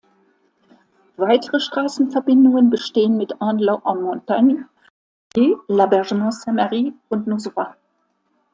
Weitere 1.17 1.59
Straßenverbindungen 1.59 2.71
bestehen 2.71 3.17
mit 3.17 3.39
Andelot-en-Montagne, 3.39 4.65
Levier, 5.35 5.59
Labergement-Saint-Marie 5.67 6.95
und 7.09 7.27
Nozeroy. 7.27 7.67